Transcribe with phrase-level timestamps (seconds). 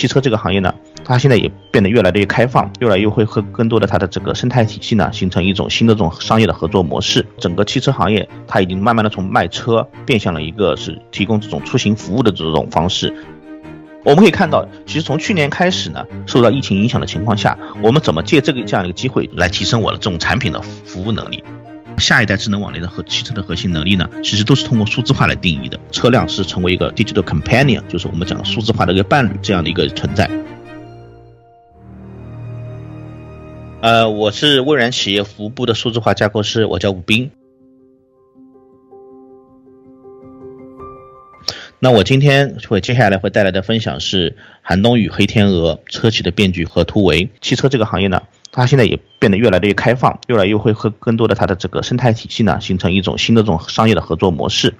[0.00, 0.74] 汽车这个行业呢，
[1.04, 7.26] 它现在也变得越来越开放，越来越会和更多的它的这个生态体系呢，形成一种新的这种商业的合作模式。
[7.36, 13.14] 整个汽车行业它已经慢慢的从卖车变向了一个是提供这种出行服务的这种方式。
[14.02, 21.44] 我们可以看到，其实从去年开始呢，受到疫情影响的情况下，我们怎么借这个这样一个机会来提升我的这种产品的服务能力？
[22.00, 25.78] 下一代智能网联的和汽车的核心能力呢，其实都是通过数字化来定义的。
[25.92, 30.28] 车辆是成为一个 digital companion，就是我们讲的数字化的一个伴侣这样的一个存在。
[33.82, 37.30] 呃，我是微软企业服务部的数字化架构师，我叫武斌。
[41.82, 47.30] 那我今天会接下来会带来的分享是寒冬与黑天鹅、车企的变局和突围。
[47.40, 48.22] 汽车这个行业呢？
[48.52, 54.74] 它现在也变得越来越开放，越来越会和更多的它的这个生态体系呢，形成一种新的这种商业的合作模式。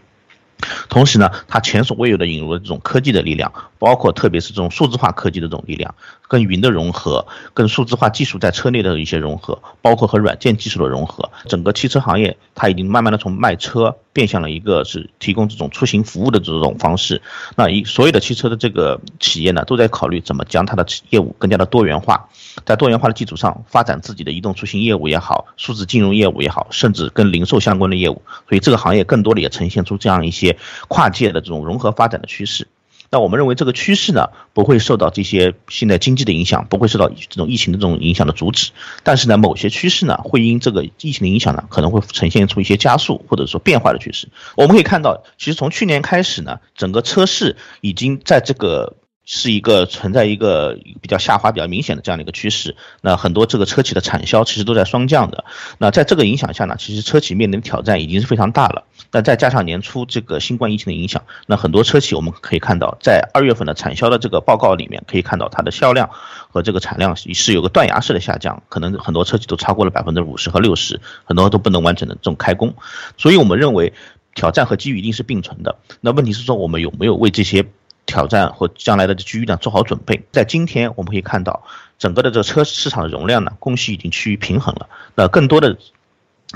[0.91, 5.95] 同时呢，它前所未有的引入了这种科技的力量，包括特别是这种数字化科技的这种力量，
[6.29, 17.20] 跟云的融合，跟数字化技术在车内的一些融合，包括和软件技术的融合，整个汽车行业它已经慢慢的从卖车变相了一个是提供这种出行服务的这种方式。
[17.56, 22.28] 那一所有的汽车的这个企业呢，都在考虑怎么将它的业务更加的多元化，
[22.64, 28.22] 在多元化的基础上发展自己的移动出行业务也好，数字金融业务也好，甚至跟零售相关的业务。
[28.48, 30.56] 所以这个行业更多的也呈现出这样一些。
[30.89, 32.67] 跨界的这种融合发展的趋势，
[33.11, 38.70] 那我们认为这个趋势呢，不会受到这些现在经济的影响，不会受到这种疫情的这种影响的阻止。
[39.02, 44.28] 但是呢，某些趋势呢，会因这个疫情的影响呢，可能会呈现出一些加速或者说变化的趋势。
[44.56, 48.94] 我们可以看到，其实从去年开始呢，整个车市已经在这个。
[49.33, 55.45] 是一个存在一个比较下滑比较明显的这样的一个趋势，那很多这个车企的产销其实都在双降的，
[55.78, 58.83] 那在这个影响下呢，其实车企面临的挑战已经是非常大了。
[59.12, 66.11] 那再加上年初这个新冠疫情的影响，那很多车企我们可以看到，在二月份的产销的这个报告里面可以看到它的销量
[66.48, 72.74] 和这个产量是有个断崖式的下降，可能很多车企都超过了百分之五十和六十，很多都不能完整的这种开工。
[73.17, 73.92] 所以我们认为
[74.35, 75.79] 挑战和机遇一定是并存的。
[76.01, 77.64] 那问题是说我们有没有为这些？
[78.11, 80.21] 挑战或将来的机遇呢，做好准备。
[80.33, 81.63] 在今天，我们可以看到，
[81.97, 84.89] 整个的这个车市场的容量呢，供需已经趋于平衡了。
[85.15, 85.79] 那更多的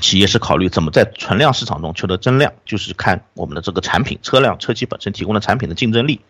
[0.03, 6.21] 企业是考虑怎么在存量市场中求得增量，就是看我们的这个产品、车辆、车企本身提供的产品的竞争力，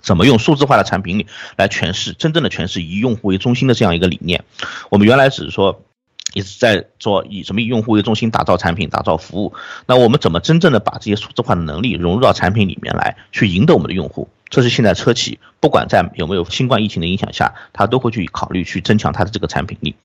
[0.00, 4.42] 怎么用数字化的产品力来诠释真正的诠释以用户为中心的这样一个理念。
[4.88, 5.82] 我们原来只是说。
[6.34, 9.54] 一直在做以什么以用户为中心打造产品、打造服务。
[9.86, 14.28] 那我们怎么真正的把这些数字化的能力融入到产品里面来，去赢得我们的用户？
[14.48, 19.96] 这是现在车企不管在有没有新冠疫情的影响下，他都会去考虑去增强它的这个产品力。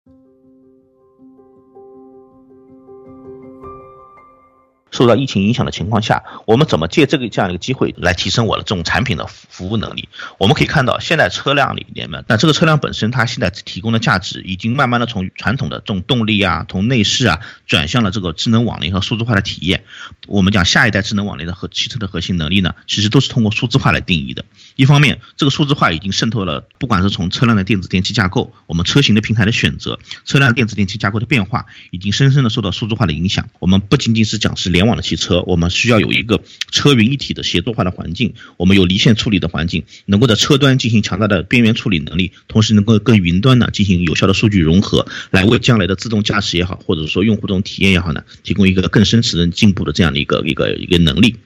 [5.02, 10.08] 受到疫情影响的情况下，我们怎么借这个这样一个机会来提升我的这种产品的服务能力？
[10.38, 19.84] 我们可以看到，现在车辆里面呢，那这个车辆本身它现在提供的价值已经慢慢的从传统的这种动力啊、从内饰啊，转向了这个智能网联和数字化的体验。
[20.28, 24.46] 我们讲下一代智能网联的和汽车的核心能力呢，其实都是通过数字化来定义的。
[24.76, 33.50] 一方面，这个数字化已经渗透了，不管是从车辆的电子电器架构，我们车型的平台的选择，车辆电子电器架构的变化，已经深深的受到数字化的影响。
[33.58, 51.38] 我们不仅仅是讲是联网网的汽车，我们需要有一个车云一体的协作化的环境，我们有离线处理的环境，能够在车端进行强大的边缘处理能力，同时能够跟云端呢进行有效的数据融合，来为将来的自动驾驶也好，或者说用户这种体验也好呢，提供一个更深层的进步的这样的一个一个一个能力。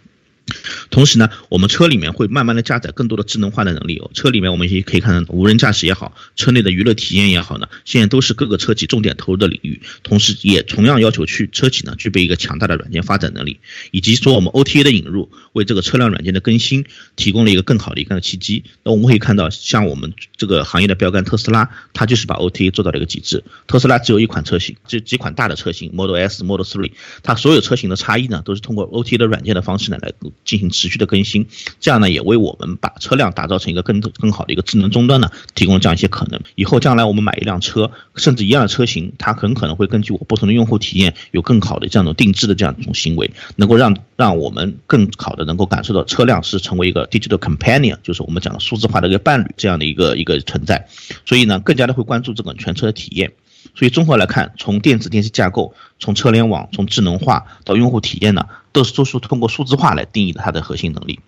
[0.92, 4.12] 同时呢，我们车里面会慢慢的加载更多的智能化的能力哦。
[4.14, 9.82] 车里面我们也可以看到，无人驾驶也好，车内的娱乐体验也好呢，现在都是各个车企重点投入的领域。
[10.04, 13.60] 同时，也同样要求去车企呢具备一个强大的软件发展能力，
[13.92, 16.86] 以及说我们 OTA 的引入，为这个车辆软件的更新
[17.16, 18.64] 提供了一个更好的一个契机。
[18.84, 23.44] 那我们可以看到，像我们这个行业的标杆特斯拉，它就是把 OTA 做到了一个极致。
[23.66, 26.92] 特斯拉只有一款车型，这几款大的车型 Model S、Model 3，
[27.24, 30.14] 它所有车型的差异呢，都是通过 OTA 的软件的方式呢来。
[30.44, 31.48] 进行持续的更新，
[31.80, 36.40] 这样呢也为我们把车辆打造成一个更更好的一个智能终端呢提供这样一些可能。
[36.56, 50.88] 以后将来我们买一辆车，甚至一样的车型，它很可能会根据我不同的用户体验，有更好的这样一种定制的这样一种行为，能够让让我们更好的能够感受到车辆是成为一个 digital companion，就是我们讲的数字化的一个伴侣这样的一个一个存在。
[51.26, 53.34] 所以呢，更加的会关注这个全车的体验。
[53.74, 61.22] 所以综合来看，从电子电器架构，从车联网，从智能化到用户体验呢，都是都是通过数字化来定义的它的核心能力。